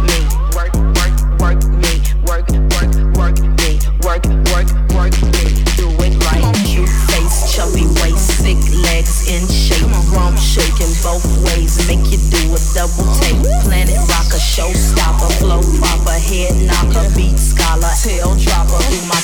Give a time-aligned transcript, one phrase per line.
[12.73, 13.37] double tape.
[13.63, 18.79] Planet rocker, showstopper, flow proper, head knocker, beat scholar, tail dropper.
[18.89, 19.21] Who my